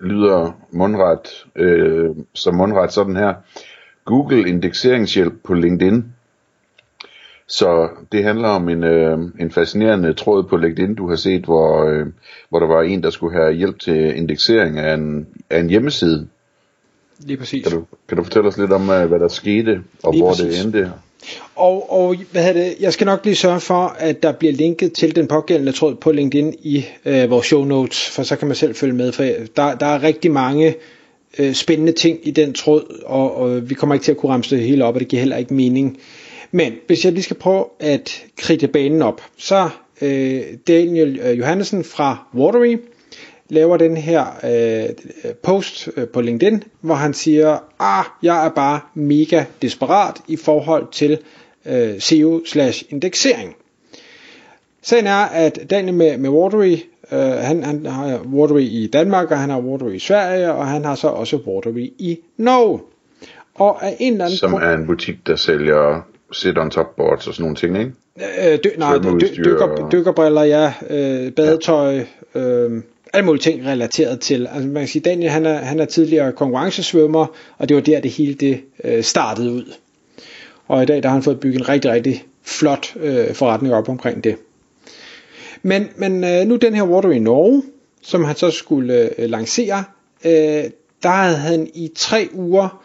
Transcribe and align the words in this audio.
lyder 0.00 0.52
mundret, 0.70 1.46
øh, 1.56 2.10
som 2.34 2.54
mundret 2.54 2.92
sådan 2.92 3.16
her. 3.16 3.34
Google 4.04 4.48
indekseringshjælp 4.48 5.34
på 5.44 5.54
LinkedIn. 5.54 6.04
Så 7.46 7.88
det 8.12 8.24
handler 8.24 8.48
om 8.48 8.68
en, 8.68 8.84
øh, 8.84 9.18
en 9.40 9.50
fascinerende 9.50 10.12
tråd 10.12 10.44
på 10.44 10.56
LinkedIn, 10.56 10.94
du 10.94 11.08
har 11.08 11.16
set, 11.16 11.44
hvor, 11.44 11.84
øh, 11.84 12.06
hvor 12.48 12.58
der 12.58 12.66
var 12.66 12.82
en, 12.82 13.02
der 13.02 13.10
skulle 13.10 13.36
have 13.36 13.52
hjælp 13.52 13.78
til 13.78 14.16
indeksering 14.16 14.78
af 14.78 14.94
en, 14.94 15.26
af 15.50 15.60
en 15.60 15.70
hjemmeside. 15.70 16.28
Lige 17.18 17.36
præcis. 17.36 17.66
Kan 17.66 17.78
du, 17.78 17.84
kan 18.08 18.16
du 18.16 18.22
fortælle 18.24 18.48
os 18.48 18.58
lidt 18.58 18.72
om, 18.72 18.90
øh, 18.90 19.06
hvad 19.06 19.18
der 19.18 19.28
skete, 19.28 19.82
og 20.02 20.12
Lige 20.12 20.22
hvor 20.22 20.30
præcis. 20.30 20.56
det 20.56 20.64
endte? 20.64 20.92
Og, 21.54 21.92
og 21.92 22.16
hvad 22.32 22.42
hedder 22.44 22.64
det, 22.64 22.76
jeg 22.80 22.92
skal 22.92 23.04
nok 23.04 23.24
lige 23.24 23.36
sørge 23.36 23.60
for, 23.60 23.96
at 23.98 24.22
der 24.22 24.32
bliver 24.32 24.52
linket 24.52 24.92
til 24.92 25.16
den 25.16 25.26
pågældende 25.26 25.72
tråd 25.72 25.94
på 25.94 26.12
LinkedIn 26.12 26.54
i 26.62 26.84
øh, 27.04 27.30
vores 27.30 27.46
show 27.46 27.64
notes, 27.64 28.08
for 28.10 28.22
så 28.22 28.36
kan 28.36 28.48
man 28.48 28.56
selv 28.56 28.74
følge 28.74 28.94
med, 28.94 29.12
for 29.12 29.22
der, 29.56 29.74
der 29.74 29.86
er 29.86 30.02
rigtig 30.02 30.30
mange 30.30 30.74
øh, 31.38 31.54
spændende 31.54 31.92
ting 31.92 32.18
i 32.22 32.30
den 32.30 32.52
tråd, 32.52 33.02
og, 33.06 33.36
og 33.36 33.70
vi 33.70 33.74
kommer 33.74 33.94
ikke 33.94 34.04
til 34.04 34.12
at 34.12 34.18
kunne 34.18 34.32
ramse 34.32 34.56
det 34.56 34.64
hele 34.64 34.84
op, 34.84 34.94
og 34.94 35.00
det 35.00 35.08
giver 35.08 35.20
heller 35.20 35.36
ikke 35.36 35.54
mening. 35.54 35.98
Men 36.50 36.72
hvis 36.86 37.04
jeg 37.04 37.12
lige 37.12 37.22
skal 37.22 37.36
prøve 37.36 37.64
at 37.80 38.24
kridte 38.36 38.68
banen 38.68 39.02
op, 39.02 39.22
så 39.36 39.68
øh, 40.02 40.42
Daniel 40.68 41.20
øh, 41.20 41.38
Johansen 41.38 41.84
fra 41.84 42.26
Watery 42.34 42.76
laver 43.48 43.76
den 43.76 43.96
her 43.96 44.24
øh, 44.44 45.32
post 45.42 45.88
øh, 45.96 46.08
på 46.08 46.20
LinkedIn, 46.20 46.62
hvor 46.80 46.94
han 46.94 47.14
siger, 47.14 47.58
ah, 47.78 48.04
jeg 48.22 48.46
er 48.46 48.50
bare 48.50 48.80
mega 48.94 49.44
desperat 49.62 50.16
i 50.28 50.36
forhold 50.36 50.86
til 50.92 51.18
øh, 51.66 52.00
SEO 52.00 52.40
slash 52.46 52.84
indeksering. 52.90 53.56
Sagen 54.82 55.06
er, 55.06 55.16
at 55.24 55.58
Daniel 55.70 55.94
med, 55.94 56.18
med 56.18 56.30
Watery, 56.30 56.76
øh, 57.12 57.18
han, 57.18 57.64
han 57.64 57.86
har 57.86 58.20
Watery 58.32 58.60
i 58.60 58.86
Danmark, 58.92 59.30
og 59.30 59.38
han 59.38 59.50
har 59.50 59.60
Watery 59.60 59.92
i 59.94 59.98
Sverige, 59.98 60.52
og 60.52 60.66
han 60.66 60.84
har 60.84 60.94
så 60.94 61.08
også 61.08 61.36
Watery 61.46 61.92
i 61.98 62.18
Norge. 62.36 62.80
Og 63.54 63.84
af 63.86 63.96
en 64.00 64.12
eller 64.12 64.24
anden 64.24 64.38
Som 64.38 64.50
grund- 64.50 64.64
er 64.64 64.74
en 64.74 64.86
butik, 64.86 65.26
der 65.26 65.36
sælger 65.36 66.06
sit-on-top 66.32 66.96
boards 66.96 67.26
og 67.26 67.34
sådan 67.34 67.42
nogle 67.42 67.56
ting, 67.56 67.78
ikke? 67.78 67.92
Øh, 68.52 68.58
dy, 68.64 68.78
nej, 68.78 68.98
dy, 68.98 69.44
dykker, 69.44 69.88
dykkerbriller, 69.92 70.42
ja, 70.42 70.72
øh, 70.90 71.32
badetøj, 71.32 72.04
øh, 72.34 72.82
alle 73.14 73.26
mulige 73.26 73.42
ting 73.42 73.66
relateret 73.66 74.20
til. 74.20 74.46
Altså 74.46 74.68
man 74.68 74.80
kan 74.80 74.88
sige, 74.88 75.02
Daniel 75.02 75.30
han 75.30 75.46
er, 75.46 75.58
han 75.58 75.80
er 75.80 75.84
tidligere 75.84 76.32
konkurrencesvømmer, 76.32 77.26
og 77.58 77.68
det 77.68 77.74
var 77.74 77.80
der 77.80 78.00
det 78.00 78.10
hele 78.10 78.34
det 78.34 78.60
øh, 78.84 79.02
startede 79.04 79.52
ud. 79.52 79.72
Og 80.68 80.82
i 80.82 80.86
dag 80.86 81.02
der 81.02 81.08
har 81.08 81.14
han 81.14 81.22
fået 81.22 81.40
bygget 81.40 81.60
en 81.60 81.68
rigtig, 81.68 81.90
rigtig 81.90 82.24
flot 82.42 82.96
øh, 82.96 83.34
forretning 83.34 83.74
op 83.74 83.88
omkring 83.88 84.24
det. 84.24 84.36
Men, 85.62 85.88
men 85.96 86.24
øh, 86.24 86.46
nu 86.46 86.56
den 86.56 86.74
her 86.74 86.82
Water 86.82 87.10
i 87.10 87.18
Norge, 87.18 87.62
som 88.02 88.24
han 88.24 88.36
så 88.36 88.50
skulle 88.50 89.10
øh, 89.18 89.30
lancere, 89.30 89.84
øh, 90.24 90.64
der 91.02 91.08
havde 91.08 91.36
han 91.36 91.68
i 91.74 91.90
tre 91.96 92.28
uger 92.32 92.84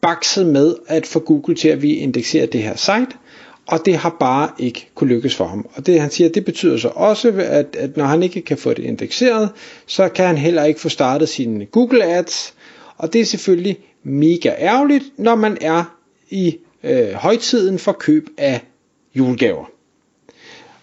bakset 0.00 0.46
med 0.46 0.74
at 0.86 1.06
få 1.06 1.18
Google 1.18 1.54
til 1.54 1.68
at 1.68 1.82
vi 1.82 1.94
indekserer 1.94 2.46
det 2.46 2.62
her 2.62 2.76
site, 2.76 3.16
og 3.66 3.86
det 3.86 3.96
har 3.96 4.16
bare 4.20 4.50
ikke 4.58 4.88
kunne 4.94 5.10
lykkes 5.10 5.36
for 5.36 5.44
ham. 5.44 5.68
Og 5.74 5.86
det 5.86 6.00
han 6.00 6.10
siger, 6.10 6.28
det 6.30 6.44
betyder 6.44 6.76
så 6.76 6.88
også, 6.88 7.28
at, 7.38 7.76
at 7.78 7.96
når 7.96 8.04
han 8.04 8.22
ikke 8.22 8.40
kan 8.40 8.58
få 8.58 8.70
det 8.70 8.82
indekseret, 8.82 9.50
så 9.86 10.08
kan 10.08 10.26
han 10.26 10.38
heller 10.38 10.64
ikke 10.64 10.80
få 10.80 10.88
startet 10.88 11.28
sine 11.28 11.66
Google 11.66 12.04
Ads, 12.04 12.54
og 12.96 13.12
det 13.12 13.20
er 13.20 13.24
selvfølgelig 13.24 13.78
mega 14.02 14.52
ærgerligt, 14.58 15.04
når 15.16 15.34
man 15.34 15.58
er 15.60 15.84
i 16.30 16.56
øh, 16.84 17.12
højtiden 17.12 17.78
for 17.78 17.92
køb 17.92 18.28
af 18.38 18.60
julegaver. 19.14 19.64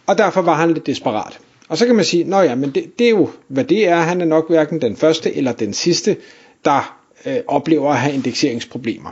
Og 0.06 0.18
derfor 0.18 0.42
var 0.42 0.54
han 0.54 0.74
lidt 0.74 0.86
desperat. 0.88 1.40
Og 1.70 1.78
så 1.78 1.86
kan 1.86 1.96
man 1.96 2.06
sige, 2.06 2.24
nå 2.24 2.40
ja, 2.40 2.56
men 2.56 2.72
det, 2.72 3.00
det 3.00 3.06
er 3.06 3.10
jo, 3.10 3.30
hvad 3.48 3.64
det 3.64 3.88
er. 3.88 3.96
Han 3.96 4.22
er 4.22 4.26
nok 4.26 4.50
hverken 4.50 4.82
den 4.82 4.96
første 4.96 5.36
eller 5.36 5.52
den 5.52 5.74
sidste, 5.74 6.18
der 6.66 7.00
øh, 7.26 7.38
oplever 7.48 7.90
at 7.90 7.98
have 7.98 8.14
indekseringsproblemer. 8.14 9.10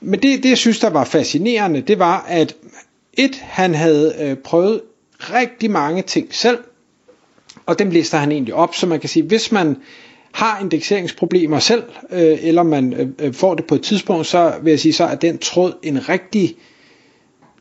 Men 0.00 0.22
det, 0.22 0.42
det, 0.42 0.48
jeg 0.48 0.58
synes, 0.58 0.78
der 0.78 0.90
var 0.90 1.04
fascinerende, 1.04 1.80
det 1.80 1.98
var, 1.98 2.26
at 2.28 2.56
et, 3.12 3.34
han 3.42 3.74
havde 3.74 4.14
øh, 4.20 4.36
prøvet 4.36 4.80
rigtig 5.18 5.70
mange 5.70 6.02
ting 6.02 6.34
selv, 6.34 6.58
og 7.66 7.78
dem 7.78 7.90
lister 7.90 8.18
han 8.18 8.32
egentlig 8.32 8.54
op, 8.54 8.74
så 8.74 8.86
man 8.86 9.00
kan 9.00 9.08
sige, 9.08 9.22
hvis 9.22 9.52
man 9.52 9.76
har 10.32 10.60
indekseringsproblemer 10.60 11.58
selv, 11.58 11.82
øh, 12.10 12.38
eller 12.40 12.62
man 12.62 12.92
øh, 12.92 13.08
øh, 13.18 13.34
får 13.34 13.54
det 13.54 13.64
på 13.64 13.74
et 13.74 13.82
tidspunkt, 13.82 14.26
så 14.26 14.54
vil 14.62 14.70
jeg 14.70 14.80
sige, 14.80 14.92
så 14.92 15.04
er 15.04 15.14
den 15.14 15.38
tråd 15.38 15.72
en 15.82 16.08
rigtig 16.08 16.56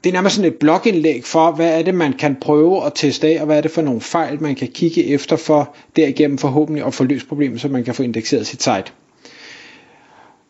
det 0.03 0.09
er 0.09 0.13
nærmest 0.13 0.35
sådan 0.35 0.51
et 0.51 0.59
blogindlæg 0.59 1.25
for, 1.25 1.51
hvad 1.51 1.79
er 1.79 1.83
det, 1.83 1.95
man 1.95 2.13
kan 2.13 2.35
prøve 2.41 2.85
at 2.85 2.91
teste 2.95 3.27
af, 3.27 3.39
og 3.39 3.45
hvad 3.45 3.57
er 3.57 3.61
det 3.61 3.71
for 3.71 3.81
nogle 3.81 4.01
fejl, 4.01 4.41
man 4.41 4.55
kan 4.55 4.67
kigge 4.67 5.05
efter 5.05 5.35
for 5.35 5.75
derigennem 5.95 6.37
forhåbentlig 6.37 6.85
at 6.85 6.93
få 6.93 7.03
løst 7.03 7.27
problemet, 7.27 7.61
så 7.61 7.67
man 7.67 7.83
kan 7.83 7.95
få 7.95 8.03
indekseret 8.03 8.47
sit 8.47 8.63
site. 8.63 8.83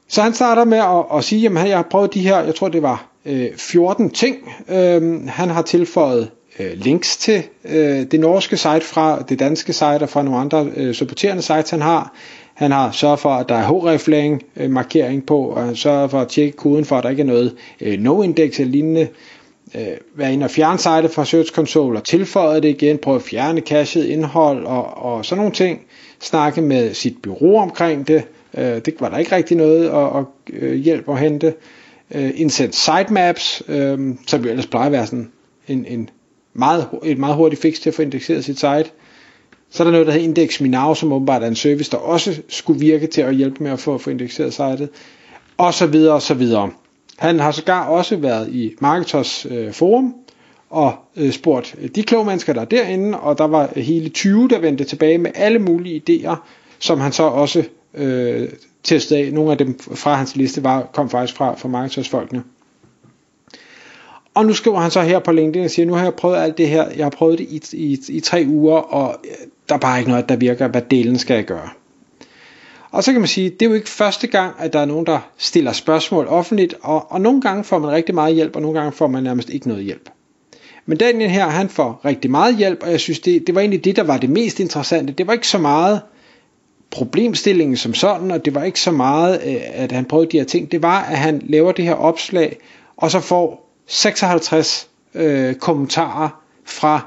Så 0.08 0.22
han 0.22 0.34
starter 0.34 0.66
med 0.66 0.78
at, 0.78 1.18
at 1.18 1.24
sige, 1.24 1.60
at 1.60 1.70
jeg 1.70 1.78
har 1.78 1.88
prøvet 1.92 2.14
de 2.14 2.22
her, 2.22 2.40
jeg 2.44 2.56
tror 2.56 2.68
det 2.68 2.82
var 2.82 3.08
øh, 3.26 3.48
14 3.58 4.10
ting. 4.10 4.36
Øh, 4.70 5.28
han 5.28 5.50
har 5.50 5.62
tilføjet 5.62 6.30
øh, 6.60 6.72
links 6.74 7.18
til 7.18 7.44
øh, 7.66 8.06
det 8.12 8.20
norske 8.20 8.58
site 8.58 8.82
fra 8.82 9.22
det 9.30 9.40
danske 9.40 9.74
site 9.74 10.02
og 10.02 10.10
fra 10.10 10.24
nogle 10.24 10.40
andre 10.40 10.68
øh, 10.76 10.94
supporterende 10.94 11.42
sites, 11.42 11.70
han 11.70 11.82
har. 11.82 12.14
Han 12.54 12.72
har 12.72 12.92
sørget 12.92 13.20
for, 13.20 13.30
at 13.30 13.50
der 13.50 13.56
er 13.56 13.64
hreflang 13.64 14.42
øh, 14.56 14.72
markering 14.72 15.26
på, 15.26 15.40
og 15.40 15.64
han 15.64 15.76
sørger 15.76 16.08
for 16.08 16.20
at 16.20 16.28
tjekke 16.28 16.58
koden 16.58 16.86
for, 16.86 16.98
at 16.98 17.04
der 17.04 17.10
ikke 17.10 17.22
er 17.22 17.26
noget 17.26 17.56
øh, 17.82 17.94
no-index 17.94 18.60
eller 18.60 18.72
lignende. 18.72 19.08
Øh, 19.76 19.88
være 20.16 20.34
inde 20.34 20.44
og 20.44 20.52
fjerne 20.52 20.78
sitet 20.78 21.12
fra 21.12 21.26
Search 21.26 21.52
Console 21.52 22.00
og 22.00 22.04
tilføje 22.04 22.62
det 22.62 22.70
igen, 22.70 22.98
prøve 22.98 23.16
at 23.16 23.22
fjerne 23.22 23.62
cachet 23.62 24.06
indhold 24.06 24.66
og, 24.66 24.98
og 24.98 25.26
sådan 25.26 25.38
nogle 25.38 25.54
ting. 25.54 25.82
Snakke 26.20 26.62
med 26.62 26.94
sit 26.94 27.16
bureau 27.24 27.58
omkring 27.58 28.08
det. 28.08 28.24
Øh, 28.58 28.64
det 28.64 28.94
var 29.00 29.10
der 29.10 29.18
ikke 29.18 29.36
rigtig 29.36 29.58
noget 29.58 29.90
at, 29.90 30.18
at 30.18 30.26
øh, 30.54 30.70
hjælp 30.70 30.84
hjælpe 30.84 31.12
at 31.12 31.20
hente. 31.20 31.54
Øh, 32.12 32.32
indsæt 32.36 32.76
sitemaps, 32.76 33.64
øh, 33.68 34.16
som 34.28 34.44
jo 34.44 34.50
ellers 34.50 34.68
plejer 34.68 34.86
at 34.86 34.92
være 34.92 35.08
sådan 35.08 35.32
en, 35.68 35.86
en 35.86 36.10
meget, 36.54 36.88
et 37.04 37.18
meget 37.18 37.36
hurtigt 37.36 37.62
fix 37.62 37.80
til 37.80 37.90
at 37.90 37.94
få 37.94 38.02
indekseret 38.02 38.46
sit 38.46 38.60
site. 38.60 38.86
Så 39.70 39.84
er 39.84 39.86
der 39.86 39.92
noget, 39.92 40.08
der 40.08 40.14
hedder 40.14 40.28
Index 40.28 40.62
Minau, 40.62 40.94
som 40.94 41.14
åbenbart 41.14 41.44
er 41.44 41.48
en 41.48 41.56
service, 41.56 41.92
der 41.92 41.98
også 41.98 42.42
skulle 42.48 42.80
virke 42.80 43.08
til 43.08 43.22
at 43.22 43.36
hjælpe 43.36 43.64
med 43.64 43.72
at 43.72 43.80
få, 43.80 43.98
få 43.98 44.10
indekseret 44.10 44.54
sitet. 44.54 44.90
Og 45.58 45.74
så 45.74 45.86
videre, 45.86 46.14
og 46.14 46.22
så 46.22 46.34
videre. 46.34 46.72
Han 47.18 47.40
har 47.40 47.52
sågar 47.52 47.88
også 47.88 48.16
været 48.16 48.50
i 48.50 48.76
Marketers 48.80 49.46
øh, 49.50 49.74
forum 49.74 50.16
og 50.70 50.96
øh, 51.16 51.32
spurgt 51.32 51.76
øh, 51.82 51.90
de 51.96 52.04
kloge 52.04 52.26
mennesker, 52.26 52.54
der 52.54 52.62
er 52.62 52.66
derinde, 52.66 53.20
og 53.20 53.38
der 53.38 53.48
var 53.48 53.70
hele 53.76 54.10
20, 54.10 54.48
der 54.48 54.60
vendte 54.60 54.84
tilbage 54.84 55.18
med 55.18 55.32
alle 55.36 55.60
mulige 55.60 56.04
idéer, 56.10 56.36
som 56.80 57.00
han 57.00 57.12
så 57.12 57.24
også 57.24 57.64
øh, 57.98 58.50
testet 58.84 59.16
af. 59.16 59.34
Nogle 59.34 59.52
af 59.52 59.58
dem 59.58 59.80
fra 59.80 60.16
hans 60.16 60.36
liste 60.36 60.64
var, 60.64 60.90
kom 60.94 61.10
faktisk 61.10 61.38
fra, 61.38 61.56
fra 61.56 61.70
markedsføringsfolkene. 61.70 62.44
Og 64.34 64.46
nu 64.46 64.54
skriver 64.54 64.80
han 64.80 64.92
så 64.92 65.02
her 65.02 65.20
på 65.20 65.32
LinkedIn 65.32 65.66
og 65.66 65.72
siger, 65.72 65.86
nu 65.86 65.94
har 65.94 66.04
jeg 66.04 66.14
prøvet 66.14 66.38
alt 66.38 66.58
det 66.58 66.70
her, 66.70 66.90
jeg 66.96 67.06
har 67.06 67.10
prøvet 67.10 67.40
det 67.40 67.48
i, 67.50 67.62
i, 67.74 68.00
i 68.10 68.20
tre 68.20 68.46
uger, 68.48 68.78
og 68.78 69.16
der 69.70 69.76
er 69.76 69.80
bare 69.80 70.00
ikke 70.00 70.12
noget, 70.12 70.30
der 70.30 70.36
virker, 70.36 70.68
hvad 70.68 70.82
delen 70.82 71.18
skal 71.18 71.34
jeg 71.34 71.46
gøre. 71.46 71.70
Og 72.92 73.04
så 73.04 73.12
kan 73.12 73.22
man 73.22 73.28
sige, 73.28 73.50
det 73.50 73.62
er 73.62 73.70
jo 73.70 73.74
ikke 73.76 73.90
første 73.90 74.28
gang, 74.28 74.56
at 74.60 74.74
der 74.74 74.80
er 74.80 74.86
nogen, 74.86 75.06
der 75.06 75.20
stiller 75.38 75.72
spørgsmål 75.72 76.28
offentligt, 76.28 76.76
og, 76.82 77.12
og 77.12 77.22
nogle 77.22 77.42
gange 77.42 77.64
får 77.64 77.80
man 77.80 77.92
rigtig 77.92 78.16
meget 78.16 78.36
hjælp, 78.36 78.56
og 78.56 78.62
nogle 78.62 78.80
gange 78.80 78.92
får 78.92 79.08
man 79.08 79.24
nærmest 79.24 79.50
ikke 79.50 79.68
noget 79.68 79.84
hjælp. 79.84 80.10
Men 80.86 80.98
Daniel 80.98 81.30
her, 81.30 81.48
han 81.48 81.70
får 81.70 82.02
rigtig 82.06 82.32
meget 82.32 82.58
hjælp, 82.58 82.84
og 82.84 82.92
jeg 82.92 83.00
synes, 83.00 83.20
det, 83.20 83.48
det 83.48 83.56
var 83.56 83.62
egentlig 83.62 83.84
det, 83.84 83.96
der 83.96 84.04
var 84.04 84.18
det 84.18 84.30
mest 84.30 84.60
interessante. 84.60 85.14
Det 85.14 85.28
var 85.28 85.34
ikke 85.34 85.48
så 85.48 85.58
meget 85.58 86.02
problemstillingen 86.92 87.78
som 87.78 87.94
sådan, 87.94 88.32
og 88.32 88.46
det 88.46 88.56
var 88.56 88.64
ikke 88.64 88.80
så 88.80 88.92
meget, 88.92 89.42
øh, 89.46 89.62
at 89.74 89.92
han 89.92 90.06
prøvede 90.06 90.32
de 90.32 90.38
her 90.38 90.46
ting. 90.46 90.72
Det 90.72 90.82
var, 90.82 91.02
at 91.02 91.18
han 91.18 91.42
laver 91.46 91.72
det 91.72 91.86
her 91.86 91.94
opslag, 91.94 92.58
og 92.98 93.12
så 93.12 93.20
får 93.20 93.72
56 93.88 94.88
øh, 95.14 95.56
kommentarer 95.56 96.42
fra 96.66 97.06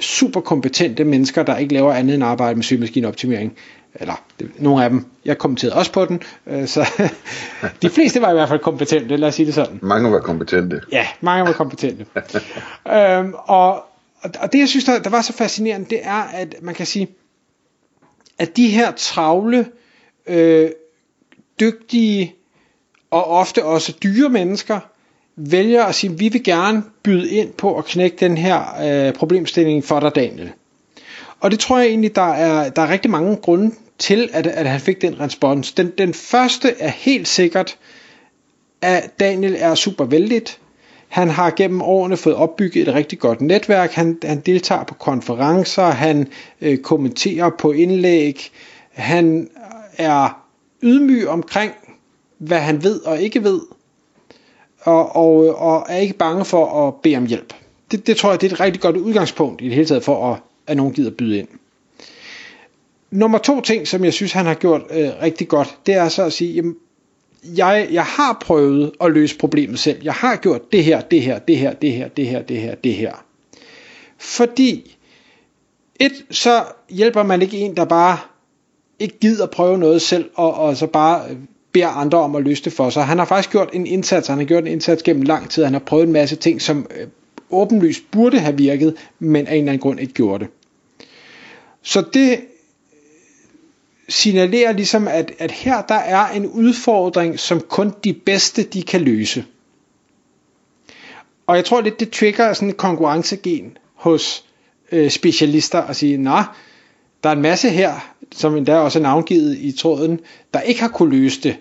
super 0.00 0.40
kompetente 0.40 1.04
mennesker, 1.04 1.42
der 1.42 1.56
ikke 1.56 1.74
laver 1.74 1.92
andet 1.92 2.14
end 2.14 2.24
arbejde 2.24 2.54
med 2.54 2.64
søgemaskineoptimering. 2.64 3.56
Eller 3.94 4.22
det, 4.40 4.50
nogle 4.58 4.84
af 4.84 4.90
dem. 4.90 5.06
Jeg 5.24 5.38
kommenterede 5.38 5.76
også 5.76 5.92
på 5.92 6.04
den, 6.04 6.22
øh, 6.46 6.66
så 6.66 6.88
de 7.82 7.90
fleste 7.90 8.20
var 8.20 8.30
i 8.30 8.32
hvert 8.32 8.48
fald 8.48 8.60
kompetente, 8.60 9.16
lad 9.16 9.28
os 9.28 9.34
sige 9.34 9.46
det 9.46 9.54
sådan. 9.54 9.78
Mange 9.82 10.12
var 10.12 10.20
kompetente. 10.20 10.80
Ja, 10.92 11.06
mange 11.20 11.46
var 11.46 11.52
kompetente. 11.52 12.06
øhm, 12.96 13.34
og, 13.34 13.84
og 14.22 14.52
det 14.52 14.58
jeg 14.58 14.68
synes, 14.68 14.84
der, 14.84 14.98
der 14.98 15.10
var 15.10 15.22
så 15.22 15.32
fascinerende, 15.32 15.86
det 15.90 16.00
er, 16.02 16.22
at 16.34 16.54
man 16.62 16.74
kan 16.74 16.86
sige, 16.86 17.08
at 18.42 18.56
de 18.56 18.68
her 18.68 18.92
travle, 18.92 19.66
øh, 20.26 20.70
dygtige 21.60 22.34
og 23.10 23.24
ofte 23.24 23.64
også 23.64 23.92
dyre 24.02 24.28
mennesker, 24.28 24.80
vælger 25.36 25.84
at 25.84 25.94
sige, 25.94 26.18
vi 26.18 26.28
vil 26.28 26.44
gerne 26.44 26.82
byde 27.02 27.30
ind 27.30 27.52
på 27.52 27.78
at 27.78 27.84
knække 27.84 28.16
den 28.20 28.38
her 28.38 28.62
øh, 28.82 29.14
problemstilling 29.14 29.84
for 29.84 30.00
dig, 30.00 30.14
Daniel. 30.14 30.52
Og 31.40 31.50
det 31.50 31.58
tror 31.58 31.78
jeg 31.78 31.86
egentlig, 31.88 32.14
der 32.14 32.32
er, 32.32 32.70
der 32.70 32.82
er 32.82 32.88
rigtig 32.88 33.10
mange 33.10 33.36
grunde 33.36 33.74
til, 33.98 34.30
at, 34.32 34.46
at 34.46 34.66
han 34.66 34.80
fik 34.80 35.02
den 35.02 35.20
respons. 35.20 35.72
Den, 35.72 35.92
den 35.98 36.14
første 36.14 36.74
er 36.78 36.88
helt 36.90 37.28
sikkert, 37.28 37.78
at 38.80 39.20
Daniel 39.20 39.56
er 39.58 39.74
super 39.74 40.04
vældigt. 40.04 40.60
Han 41.12 41.28
har 41.28 41.50
gennem 41.50 41.82
årene 41.82 42.16
fået 42.16 42.36
opbygget 42.36 42.88
et 42.88 42.94
rigtig 42.94 43.18
godt 43.18 43.40
netværk. 43.40 43.92
Han, 43.92 44.18
han 44.24 44.40
deltager 44.40 44.84
på 44.84 44.94
konferencer, 44.94 45.82
han 45.82 46.28
øh, 46.60 46.78
kommenterer 46.78 47.50
på 47.58 47.72
indlæg, 47.72 48.50
han 48.90 49.50
er 49.98 50.44
ydmyg 50.82 51.28
omkring, 51.28 51.72
hvad 52.38 52.58
han 52.58 52.82
ved 52.82 53.00
og 53.00 53.20
ikke 53.20 53.44
ved, 53.44 53.60
og, 54.80 55.16
og, 55.16 55.54
og 55.58 55.86
er 55.88 55.96
ikke 55.96 56.14
bange 56.14 56.44
for 56.44 56.88
at 56.88 56.94
bede 57.02 57.16
om 57.16 57.26
hjælp. 57.26 57.54
Det, 57.90 58.06
det 58.06 58.16
tror 58.16 58.30
jeg, 58.30 58.40
det 58.40 58.50
er 58.50 58.54
et 58.54 58.60
rigtig 58.60 58.82
godt 58.82 58.96
udgangspunkt 58.96 59.60
i 59.60 59.64
det 59.64 59.74
hele 59.74 59.86
taget 59.86 60.04
for, 60.04 60.32
at, 60.32 60.40
at 60.66 60.76
nogen 60.76 60.92
gider 60.92 61.10
byde 61.10 61.38
ind. 61.38 61.48
Nummer 63.10 63.38
to 63.38 63.60
ting, 63.60 63.88
som 63.88 64.04
jeg 64.04 64.12
synes, 64.12 64.32
han 64.32 64.46
har 64.46 64.54
gjort 64.54 64.82
øh, 64.90 65.10
rigtig 65.22 65.48
godt, 65.48 65.78
det 65.86 65.94
er 65.94 66.08
så 66.08 66.24
at 66.24 66.32
sige, 66.32 66.52
jamen, 66.52 66.76
jeg, 67.42 67.88
jeg 67.92 68.04
har 68.04 68.38
prøvet 68.40 68.92
at 69.00 69.12
løse 69.12 69.38
problemet 69.38 69.78
selv. 69.78 70.02
Jeg 70.02 70.12
har 70.12 70.36
gjort 70.36 70.72
det 70.72 70.84
her, 70.84 71.00
det 71.00 71.22
her, 71.22 71.38
det 71.38 71.56
her, 71.56 71.72
det 71.72 71.92
her, 71.92 72.08
det 72.08 72.26
her, 72.26 72.42
det 72.42 72.60
her, 72.60 72.74
det 72.74 72.94
her. 72.94 73.24
Fordi 74.18 74.96
et, 76.00 76.12
så 76.30 76.64
hjælper 76.90 77.22
man 77.22 77.42
ikke 77.42 77.58
en, 77.58 77.76
der 77.76 77.84
bare 77.84 78.18
ikke 78.98 79.18
gider 79.18 79.46
prøve 79.46 79.78
noget 79.78 80.02
selv, 80.02 80.30
og, 80.34 80.54
og 80.54 80.76
så 80.76 80.86
bare 80.86 81.22
beder 81.72 81.88
andre 81.88 82.18
om 82.18 82.36
at 82.36 82.42
løse 82.42 82.64
det 82.64 82.72
for 82.72 82.90
sig. 82.90 83.04
Han 83.04 83.18
har 83.18 83.24
faktisk 83.24 83.50
gjort 83.50 83.70
en 83.72 83.86
indsats, 83.86 84.28
han 84.28 84.38
har 84.38 84.44
gjort 84.44 84.62
en 84.62 84.72
indsats 84.72 85.02
gennem 85.02 85.22
lang 85.22 85.50
tid, 85.50 85.64
han 85.64 85.72
har 85.72 85.80
prøvet 85.80 86.06
en 86.06 86.12
masse 86.12 86.36
ting, 86.36 86.62
som 86.62 86.86
øh, 86.96 87.06
åbenlyst 87.50 88.02
burde 88.10 88.38
have 88.38 88.56
virket, 88.56 88.96
men 89.18 89.46
af 89.46 89.52
en 89.52 89.58
eller 89.58 89.72
anden 89.72 89.80
grund 89.80 90.00
ikke 90.00 90.12
gjorde 90.12 90.44
det. 90.44 90.52
Så 91.82 92.04
det 92.14 92.40
signalerer 94.08 94.72
ligesom, 94.72 95.08
at, 95.08 95.32
at 95.38 95.50
her 95.50 95.82
der 95.82 95.94
er 95.94 96.28
en 96.28 96.46
udfordring, 96.46 97.38
som 97.38 97.60
kun 97.60 97.94
de 98.04 98.12
bedste 98.12 98.62
de 98.62 98.82
kan 98.82 99.00
løse. 99.00 99.44
Og 101.46 101.56
jeg 101.56 101.64
tror 101.64 101.80
lidt, 101.80 102.00
det 102.00 102.10
trigger 102.10 102.52
sådan 102.52 102.68
et 102.68 102.76
konkurrencegen 102.76 103.76
hos 103.94 104.44
øh, 104.92 105.10
specialister 105.10 105.82
at 105.82 105.96
sige, 105.96 106.16
nej, 106.16 106.44
der 107.22 107.28
er 107.28 107.34
en 107.34 107.42
masse 107.42 107.70
her, 107.70 108.14
som 108.32 108.56
endda 108.56 108.76
også 108.76 108.98
er 108.98 109.02
navngivet 109.02 109.58
i 109.58 109.72
tråden, 109.72 110.20
der 110.54 110.60
ikke 110.60 110.80
har 110.80 110.88
kunne 110.88 111.10
løse 111.20 111.40
det. 111.42 111.56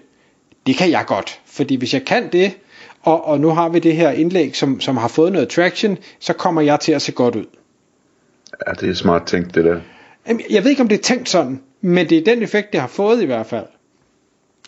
Det 0.68 0.76
kan 0.76 0.92
jeg 0.92 1.04
godt, 1.08 1.40
fordi 1.46 1.76
hvis 1.76 1.94
jeg 1.94 2.06
kan 2.06 2.32
det, 2.32 2.58
og, 3.02 3.28
og 3.28 3.40
nu 3.40 3.50
har 3.50 3.70
vi 3.70 3.80
det 3.80 3.96
her 3.96 4.12
indlæg, 4.12 4.56
som, 4.56 4.80
som 4.80 4.98
har 4.98 5.08
fået 5.08 5.32
noget 5.32 5.50
traction, 5.50 5.98
så 6.20 6.34
kommer 6.34 6.62
jeg 6.62 6.80
til 6.80 6.92
at 6.92 7.02
se 7.02 7.12
godt 7.12 7.36
ud. 7.36 7.46
Ja, 8.68 8.72
det 8.72 8.90
er 8.90 8.94
smart 8.94 9.24
tænkt, 9.24 9.56
det 9.56 9.66
der. 9.66 9.80
Jeg 10.50 10.64
ved 10.64 10.72
ikke, 10.72 10.82
om 10.82 10.88
det 10.88 10.98
er 10.98 11.04
tænkt 11.04 11.30
sådan, 11.30 11.62
men 11.82 12.10
det 12.10 12.18
er 12.18 12.24
den 12.24 12.44
effekt, 12.44 12.74
det 12.74 12.82
har 12.82 12.88
fået 12.88 13.22
i 13.22 13.26
hvert 13.26 13.46
fald. 13.46 13.66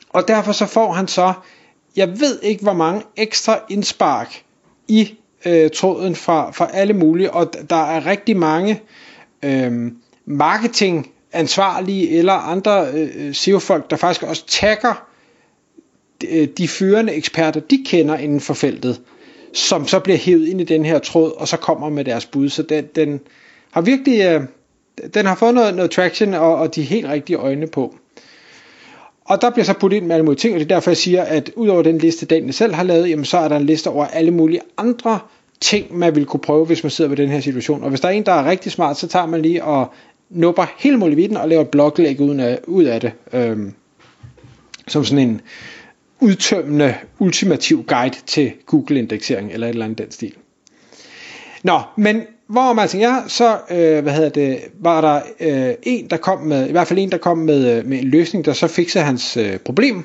Og 0.10 0.28
derfor 0.28 0.52
så 0.52 0.66
får 0.66 0.92
han 0.92 1.08
så, 1.08 1.34
jeg 1.96 2.20
ved 2.20 2.40
ikke, 2.42 2.64
hvor 2.64 2.74
mange 2.74 3.02
ekstra 3.18 3.60
indspark 3.70 4.44
i 4.88 5.16
øh, 5.46 5.70
tråden 5.72 6.16
fra, 6.16 6.52
fra 6.52 6.70
alle 6.74 6.94
mulige, 6.94 7.32
og 7.32 7.54
der 7.70 7.76
er 7.76 8.06
rigtig 8.06 8.38
mange 8.38 8.82
øh, 9.44 9.92
marketing 10.26 11.12
ansvarlige 11.32 12.10
eller 12.10 12.34
andre 12.34 12.88
øh, 12.94 13.34
SEO-folk, 13.34 13.90
der 13.90 13.96
faktisk 13.96 14.24
også 14.24 14.46
tagger 14.48 15.08
øh, 16.30 16.48
de 16.58 16.68
førende 16.68 17.14
eksperter, 17.14 17.60
de 17.60 17.84
kender 17.86 18.18
inden 18.18 18.40
for 18.40 18.54
feltet, 18.54 19.02
som 19.54 19.88
så 19.88 20.00
bliver 20.00 20.18
hævet 20.18 20.48
ind 20.48 20.62
i 20.62 20.64
den 20.64 20.86
her 20.86 21.00
tråd, 21.00 21.32
og 21.38 21.48
så 21.48 21.58
kommer 21.58 21.90
med 21.90 22.06
deres 22.06 22.26
bud. 22.26 22.50
Så 22.50 22.64
den, 22.64 22.86
den 22.96 23.20
har 23.72 23.82
virkelig 23.82 24.22
øh, 24.22 24.42
den 25.14 25.26
har 25.26 25.36
fået 25.36 25.54
noget, 25.54 25.76
noget 25.76 25.92
traction, 25.92 26.34
og, 26.34 26.56
og 26.56 26.76
de 26.76 26.82
helt 26.82 27.08
rigtige 27.08 27.38
øjne 27.38 27.68
på. 27.68 27.96
Og 29.26 29.42
der 29.42 29.50
bliver 29.50 29.66
så 29.66 29.74
puttet 29.74 29.98
ind 29.98 30.06
med 30.06 30.16
alle 30.16 30.26
mulige 30.26 30.40
ting, 30.40 30.54
og 30.54 30.60
det 30.60 30.72
er 30.72 30.76
derfor, 30.76 30.92
jeg 30.92 30.98
siger, 30.98 31.24
at 31.24 31.52
udover 31.56 31.82
den 31.82 31.98
liste, 31.98 32.26
Daniel 32.26 32.54
selv 32.54 32.74
har 32.74 32.84
lavet, 32.84 33.10
jamen 33.10 33.26
så 33.26 33.38
er 33.38 33.48
der 33.48 33.58
en 33.58 33.66
liste 33.66 33.88
over 33.90 34.06
alle 34.06 34.32
mulige 34.32 34.62
andre 34.78 35.20
ting, 35.62 35.98
man 35.98 36.16
vil 36.16 36.26
kunne 36.26 36.40
prøve, 36.40 36.66
hvis 36.66 36.84
man 36.84 36.92
sidder 36.92 37.10
ved 37.10 37.18
den 37.18 37.30
her 37.30 37.40
situation. 37.40 37.84
Og 37.84 37.90
hvis 37.90 38.02
der 38.02 38.08
er 38.08 38.12
en, 38.12 38.26
der 38.26 38.32
er 38.32 38.50
rigtig 38.50 38.72
smart, 38.72 38.98
så 38.98 39.08
tager 39.08 39.26
man 39.26 39.42
lige 39.42 39.64
og 39.64 39.94
nupper 40.30 40.66
hele 40.78 40.98
muligheden 40.98 41.38
og 41.38 41.50
laver 41.50 41.62
et 41.62 41.70
bloglæg 41.70 42.22
ud 42.22 42.38
af, 42.38 42.60
ud 42.68 42.84
af 42.84 43.02
det. 43.02 43.12
Øhm, 43.34 43.74
som 44.88 45.06
sådan 45.06 45.30
en 45.30 45.42
udtømmende, 46.20 46.96
ultimativ 47.20 47.84
guide 47.84 48.16
til 48.26 48.52
Google-indeksering, 48.66 49.52
eller 49.54 49.68
et 49.68 49.72
eller 49.72 49.86
andet 49.86 49.98
den 49.98 50.12
stil. 50.12 50.34
Nå, 51.64 51.82
men 51.98 52.22
hvor 52.48 52.74
man 52.74 52.88
tænker, 52.88 53.10
altså, 53.10 53.44
ja, 53.44 53.58
så 53.58 53.76
øh, 53.76 54.04
hvad 54.04 54.14
hedder 54.14 54.30
det, 54.30 54.60
var 54.80 55.02
der 55.02 55.22
øh, 55.40 55.74
en, 55.84 56.08
der 56.10 56.18
kom 56.18 56.40
med, 56.40 56.70
i 56.70 56.72
hvert 56.72 56.88
fald 56.88 57.00
en, 57.00 57.12
der 57.12 57.18
kom 57.18 57.38
med, 57.38 57.78
øh, 57.78 57.86
med 57.86 58.00
en 58.00 58.08
løsning, 58.08 58.46
der 58.46 58.54
så 58.54 58.68
fikser 58.68 59.02
hans 59.02 59.38
øh, 59.38 59.58
problem. 59.58 60.04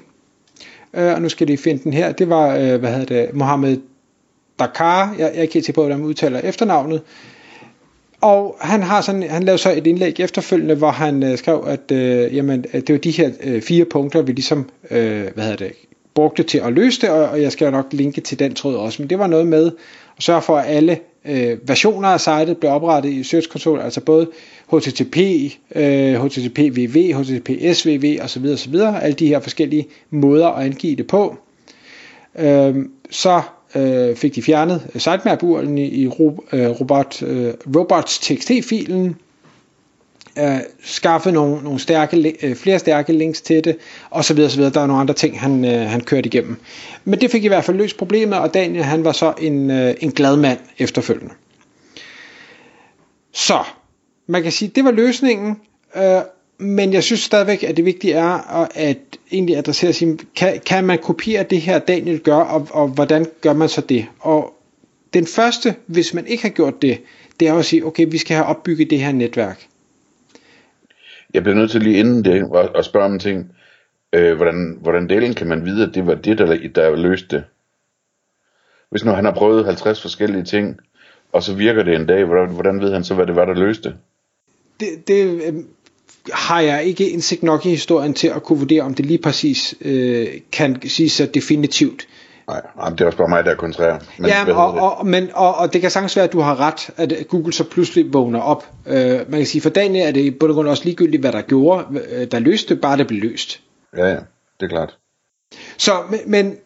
Øh, 0.94 1.14
og 1.14 1.22
nu 1.22 1.28
skal 1.28 1.48
de 1.48 1.56
finde 1.56 1.82
den 1.84 1.92
her. 1.92 2.12
Det 2.12 2.28
var, 2.28 2.56
øh, 2.56 2.76
hvad 2.76 2.92
hedder 2.92 3.04
det, 3.04 3.34
Mohammed 3.34 3.78
Dakar. 4.58 5.14
Jeg, 5.18 5.18
jeg 5.18 5.38
er 5.38 5.42
ikke 5.42 5.54
helt 5.54 5.74
på, 5.74 5.80
hvordan 5.80 5.98
man 5.98 6.06
udtaler 6.06 6.40
efternavnet. 6.44 7.02
Og 8.20 8.56
han 8.60 8.82
har 8.82 9.00
sådan, 9.00 9.22
han 9.22 9.42
lavede 9.42 9.62
så 9.62 9.72
et 9.72 9.86
indlæg 9.86 10.20
efterfølgende, 10.20 10.74
hvor 10.74 10.90
han 10.90 11.22
øh, 11.22 11.38
skrev, 11.38 11.64
at 11.66 11.92
øh, 11.92 12.36
jamen, 12.36 12.64
at 12.72 12.86
det 12.86 12.92
var 12.92 12.98
de 12.98 13.10
her 13.10 13.30
øh, 13.44 13.62
fire 13.62 13.84
punkter, 13.84 14.22
vi 14.22 14.32
ligesom, 14.32 14.70
øh, 14.90 15.26
hvad 15.34 15.44
hedder 15.44 15.56
det, 15.56 15.72
brugte 16.14 16.42
til 16.42 16.58
at 16.58 16.72
løse 16.72 17.00
det, 17.00 17.10
og, 17.10 17.28
og 17.28 17.42
jeg 17.42 17.52
skal 17.52 17.72
nok 17.72 17.86
linke 17.92 18.20
til 18.20 18.38
den 18.38 18.54
tråd 18.54 18.76
også. 18.76 19.02
Men 19.02 19.10
det 19.10 19.18
var 19.18 19.26
noget 19.26 19.46
med 19.46 19.70
at 20.16 20.22
sørge 20.22 20.42
for, 20.42 20.56
at 20.56 20.76
alle 20.76 20.98
øh, 21.24 21.58
versioner 21.68 22.08
af 22.08 22.20
sitet 22.20 22.58
blev 22.58 22.72
oprettet 22.72 23.10
i 23.10 23.22
Search 23.22 23.48
Console, 23.48 23.82
altså 23.82 24.00
både 24.00 24.28
HTTP, 24.72 25.16
øh, 25.74 26.14
HTTP 26.14 26.58
VV, 26.58 27.14
osv. 28.22 28.46
osv. 28.52 28.74
Alle 28.74 29.14
de 29.14 29.26
her 29.26 29.40
forskellige 29.40 29.86
måder 30.10 30.48
at 30.48 30.64
angive 30.64 30.96
det 30.96 31.06
på. 31.06 31.36
Øh, 32.38 32.74
så 33.10 33.42
øh, 33.74 34.16
fik 34.16 34.34
de 34.34 34.42
fjernet 34.42 34.82
sitemap-urlen 34.96 35.78
i, 35.78 35.84
i 35.84 36.06
øh, 36.06 36.70
robot, 36.70 37.22
øh, 37.22 37.54
robots 37.76 38.18
TXT-filen, 38.18 39.16
øh, 40.40 40.60
skaffe 40.82 41.32
nogle, 41.32 41.62
nogle 41.62 41.78
stærke, 41.78 42.36
øh, 42.42 42.56
flere 42.56 42.78
stærke 42.78 43.12
links 43.12 43.40
til 43.40 43.64
det, 43.64 43.76
og 44.10 44.24
så 44.24 44.34
videre, 44.34 44.50
så 44.50 44.56
videre. 44.56 44.72
Der 44.72 44.80
er 44.80 44.86
nogle 44.86 45.00
andre 45.00 45.14
ting, 45.14 45.40
han, 45.40 45.64
øh, 45.64 45.80
han 45.80 46.00
kørte 46.00 46.26
igennem. 46.26 46.56
Men 47.04 47.20
det 47.20 47.30
fik 47.30 47.44
i 47.44 47.48
hvert 47.48 47.64
fald 47.64 47.76
løst 47.76 47.96
problemet, 47.96 48.38
og 48.38 48.54
Daniel 48.54 48.84
han 48.84 49.04
var 49.04 49.12
så 49.12 49.34
en, 49.40 49.70
øh, 49.70 49.94
en 50.00 50.10
glad 50.10 50.36
mand 50.36 50.58
efterfølgende. 50.78 51.34
Så, 53.32 53.58
man 54.26 54.42
kan 54.42 54.52
sige, 54.52 54.72
det 54.74 54.84
var 54.84 54.90
løsningen, 54.90 55.56
øh, 55.96 56.20
men 56.58 56.92
jeg 56.92 57.02
synes 57.02 57.20
stadigvæk, 57.20 57.62
at 57.62 57.76
det 57.76 57.84
vigtige 57.84 58.14
er 58.14 58.68
at 58.74 58.98
egentlig 59.32 59.56
adressere 59.56 59.92
sig, 59.92 60.16
kan, 60.36 60.60
kan 60.66 60.84
man 60.84 60.98
kopiere 60.98 61.42
det 61.42 61.60
her 61.60 61.78
Daniel 61.78 62.18
gør, 62.18 62.36
og, 62.36 62.68
og 62.70 62.88
hvordan 62.88 63.26
gør 63.40 63.52
man 63.52 63.68
så 63.68 63.80
det? 63.80 64.06
Og 64.20 64.54
den 65.14 65.26
første, 65.26 65.74
hvis 65.86 66.14
man 66.14 66.26
ikke 66.26 66.42
har 66.42 66.50
gjort 66.50 66.82
det, 66.82 67.00
det 67.40 67.48
er 67.48 67.54
at 67.54 67.64
sige, 67.64 67.86
okay, 67.86 68.06
vi 68.10 68.18
skal 68.18 68.36
have 68.36 68.46
opbygget 68.46 68.90
det 68.90 68.98
her 68.98 69.12
netværk. 69.12 69.66
Jeg 71.34 71.42
bliver 71.42 71.56
nødt 71.56 71.70
til 71.70 71.82
lige 71.82 71.98
inden 71.98 72.24
det 72.24 72.50
at 72.74 72.84
spørge 72.84 73.06
om 73.06 73.12
en 73.12 73.18
ting. 73.18 73.52
Øh, 74.12 74.36
hvordan, 74.36 74.78
hvordan 74.80 75.08
delen 75.08 75.34
kan 75.34 75.46
man 75.46 75.64
vide, 75.64 75.86
at 75.86 75.94
det 75.94 76.06
var 76.06 76.14
det, 76.14 76.38
der, 76.38 76.68
der 76.74 76.96
løste 76.96 77.36
det? 77.36 77.44
Hvis 78.90 79.04
nu 79.04 79.10
han 79.10 79.24
har 79.24 79.34
prøvet 79.34 79.64
50 79.64 80.02
forskellige 80.02 80.44
ting, 80.44 80.80
og 81.32 81.42
så 81.42 81.54
virker 81.54 81.82
det 81.82 81.94
en 81.94 82.06
dag, 82.06 82.24
hvordan, 82.24 82.48
hvordan 82.54 82.80
ved 82.80 82.92
han 82.92 83.04
så, 83.04 83.14
hvad 83.14 83.26
det 83.26 83.36
var, 83.36 83.44
der 83.44 83.54
løste 83.54 83.88
det? 83.88 85.08
Det 85.08 85.42
øh, 85.46 85.54
har 86.32 86.60
jeg 86.60 86.84
ikke 86.84 87.10
indsigt 87.10 87.42
nok 87.42 87.66
i 87.66 87.70
historien 87.70 88.14
til 88.14 88.28
at 88.28 88.42
kunne 88.42 88.58
vurdere, 88.58 88.82
om 88.82 88.94
det 88.94 89.06
lige 89.06 89.18
præcis 89.18 89.74
øh, 89.80 90.26
kan 90.52 90.88
sige 90.88 91.10
så 91.10 91.26
definitivt. 91.26 92.08
Nej, 92.48 92.90
det 92.90 93.00
er 93.00 93.06
også 93.06 93.18
bare 93.18 93.28
mig, 93.28 93.44
der 93.44 93.50
er 93.50 93.54
kontrær. 93.54 93.98
Men, 94.18 94.30
ja, 94.30 94.52
og, 94.54 94.98
og, 94.98 95.06
men, 95.06 95.28
og, 95.34 95.54
og 95.54 95.72
det 95.72 95.80
kan 95.80 95.90
sagtens 95.90 96.16
være, 96.16 96.24
at 96.24 96.32
du 96.32 96.40
har 96.40 96.60
ret, 96.60 96.90
at 96.96 97.28
Google 97.28 97.52
så 97.52 97.64
pludselig 97.64 98.12
vågner 98.12 98.40
op. 98.40 98.66
Uh, 98.86 98.94
man 98.94 99.30
kan 99.30 99.46
sige, 99.46 99.62
for 99.62 99.70
Daniel 99.70 100.06
er 100.06 100.10
det 100.10 100.20
i 100.20 100.30
bund 100.30 100.50
og 100.50 100.54
grund 100.54 100.68
også 100.68 100.84
ligegyldigt, 100.84 101.22
hvad 101.22 101.32
der 101.32 101.42
gjorde, 101.42 101.84
øh, 102.10 102.30
der 102.30 102.38
løste, 102.38 102.76
bare 102.76 102.96
det 102.96 103.06
blev 103.06 103.20
løst. 103.20 103.60
Ja, 103.96 104.06
ja, 104.06 104.16
det 104.60 104.62
er 104.62 104.68
klart. 104.68 104.98
Så, 105.78 105.92
men, 106.10 106.20
men 106.26 106.56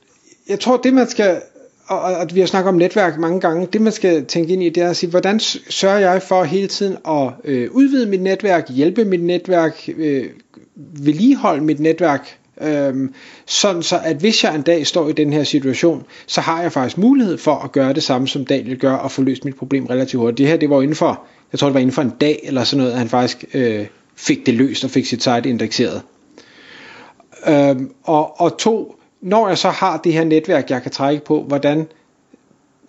jeg 0.48 0.60
tror, 0.60 0.76
det 0.76 0.94
man 0.94 1.08
skal, 1.08 1.40
og 1.86 2.20
at 2.22 2.34
vi 2.34 2.40
har 2.40 2.46
snakket 2.46 2.68
om 2.68 2.74
netværk 2.74 3.18
mange 3.18 3.40
gange, 3.40 3.66
det 3.66 3.80
man 3.80 3.92
skal 3.92 4.24
tænke 4.26 4.52
ind 4.52 4.62
i, 4.62 4.68
det 4.68 4.82
er 4.82 4.90
at 4.90 4.96
sige, 4.96 5.10
hvordan 5.10 5.40
sørger 5.70 5.98
jeg 5.98 6.22
for 6.22 6.44
hele 6.44 6.66
tiden 6.66 6.96
at 7.08 7.32
øh, 7.44 7.70
udvide 7.72 8.06
mit 8.06 8.22
netværk, 8.22 8.70
hjælpe 8.70 9.04
mit 9.04 9.22
netværk, 9.22 9.88
øh, 9.96 10.24
vedligeholde 10.76 11.64
mit 11.64 11.80
netværk, 11.80 12.38
Øhm, 12.62 13.14
sådan 13.46 13.82
så 13.82 14.00
at 14.04 14.16
hvis 14.16 14.44
jeg 14.44 14.54
en 14.54 14.62
dag 14.62 14.86
står 14.86 15.08
i 15.08 15.12
den 15.12 15.32
her 15.32 15.44
situation, 15.44 16.04
så 16.26 16.40
har 16.40 16.62
jeg 16.62 16.72
faktisk 16.72 16.98
mulighed 16.98 17.38
for 17.38 17.54
at 17.54 17.72
gøre 17.72 17.92
det 17.92 18.02
samme 18.02 18.28
som 18.28 18.44
Daniel 18.44 18.78
gør 18.78 18.94
og 18.94 19.10
få 19.10 19.22
løst 19.22 19.44
mit 19.44 19.56
problem 19.56 19.86
relativt 19.86 20.20
hurtigt. 20.20 20.38
Det 20.38 20.46
her 20.46 20.56
det 20.56 20.70
var 20.70 20.82
inden 20.82 20.96
for, 20.96 21.22
jeg 21.52 21.58
tror 21.58 21.68
det 21.68 21.74
var 21.74 21.80
inden 21.80 21.94
for 21.94 22.02
en 22.02 22.12
dag 22.20 22.40
eller 22.42 22.64
sådan 22.64 22.78
noget, 22.78 22.92
at 22.92 22.98
han 22.98 23.08
faktisk 23.08 23.44
øh, 23.54 23.86
fik 24.16 24.46
det 24.46 24.54
løst 24.54 24.84
og 24.84 24.90
fik 24.90 25.06
sit 25.06 25.22
site 25.22 25.48
indekseret. 25.48 26.02
Øhm, 27.48 27.90
og, 28.02 28.40
og 28.40 28.58
to, 28.58 28.96
når 29.20 29.48
jeg 29.48 29.58
så 29.58 29.68
har 29.68 29.96
det 29.96 30.12
her 30.12 30.24
netværk, 30.24 30.70
jeg 30.70 30.82
kan 30.82 30.90
trække 30.90 31.24
på, 31.24 31.42
hvordan 31.42 31.86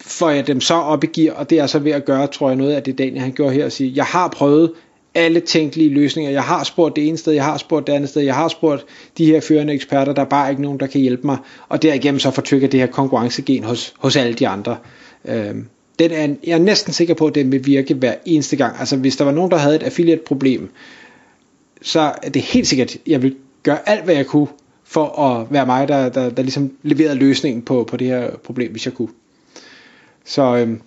får 0.02 0.30
jeg 0.30 0.48
dem 0.48 0.62
så 0.62 0.74
op 0.74 1.04
i 1.04 1.08
gear, 1.08 1.34
og 1.34 1.50
det 1.50 1.60
er 1.60 1.68
så 1.68 1.80
ved 1.80 1.92
at 1.92 2.06
gøre, 2.06 2.28
tror 2.28 2.50
jeg, 2.50 2.56
noget 2.56 2.74
af 2.74 2.84
det 2.84 2.98
Daniel 2.98 3.20
han 3.20 3.32
gjorde 3.32 3.54
her, 3.54 3.66
at 3.66 3.74
sige, 3.74 3.94
jeg 3.96 4.06
har 4.06 4.28
prøvet 4.28 4.72
alle 5.16 5.40
tænkelige 5.40 5.90
løsninger, 5.90 6.32
jeg 6.32 6.44
har 6.44 6.64
spurgt 6.64 6.96
det 6.96 7.08
ene 7.08 7.18
sted, 7.18 7.34
jeg 7.34 7.44
har 7.46 7.58
spurgt 7.58 7.88
det 7.88 7.94
andet 7.94 8.10
sted, 8.10 8.22
jeg 8.22 8.36
har 8.36 8.48
spurgt 8.48 8.86
de 9.18 9.26
her 9.26 9.42
førende 9.42 9.74
eksperter, 9.74 10.14
der 10.14 10.22
er 10.22 10.26
bare 10.26 10.50
ikke 10.50 10.62
nogen, 10.62 10.80
der 10.80 10.88
kan 10.88 11.02
hjælpe 11.02 11.28
mig, 11.28 11.38
og 11.70 11.82
derigennem 11.82 12.20
så 12.20 12.32
fortrykker 12.32 12.68
det 12.68 12.80
her 12.80 12.88
konkurrencegen 12.88 13.64
hos, 13.64 13.94
hos 14.00 14.16
alle 14.16 14.34
de 14.34 14.48
andre. 14.48 14.78
Øhm, 15.26 15.68
den 16.00 16.12
er, 16.12 16.36
jeg 16.44 16.54
er 16.54 16.60
næsten 16.60 16.94
sikker 16.94 17.14
på, 17.14 17.28
at 17.28 17.36
det 17.36 17.52
vil 17.52 17.66
virke 17.66 17.94
hver 17.94 18.16
eneste 18.26 18.56
gang. 18.56 18.80
Altså 18.80 18.98
hvis 18.98 19.16
der 19.16 19.26
var 19.26 19.32
nogen, 19.32 19.52
der 19.52 19.58
havde 19.58 19.76
et 19.76 19.84
affiliate-problem, 19.84 20.70
så 21.82 22.00
er 22.24 22.30
det 22.30 22.42
helt 22.42 22.68
sikkert, 22.68 22.96
at 22.96 23.02
jeg 23.08 23.22
vil 23.22 23.36
gøre 23.64 23.90
alt, 23.90 24.04
hvad 24.04 24.16
jeg 24.16 24.26
kunne, 24.26 24.48
for 24.84 25.20
at 25.20 25.48
være 25.50 25.66
mig, 25.66 25.88
der, 25.88 26.10
der, 26.10 26.30
der 26.30 26.42
ligesom 26.42 26.72
leverede 26.82 27.16
løsningen 27.16 27.62
på, 27.62 27.84
på 27.84 27.98
det 27.98 28.08
her 28.08 28.38
problem, 28.38 28.72
hvis 28.72 28.86
jeg 28.86 28.94
kunne. 28.94 29.10
Så 30.26 30.58
øhm, 30.58 30.82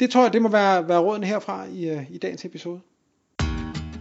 det 0.00 0.10
tror 0.10 0.22
jeg, 0.22 0.32
det 0.32 0.42
må 0.42 0.48
være, 0.48 0.88
være 0.88 0.98
råden 0.98 1.24
herfra 1.24 1.64
i, 1.74 1.88
øh, 1.88 2.02
i 2.10 2.18
dagens 2.18 2.44
episode. 2.44 2.80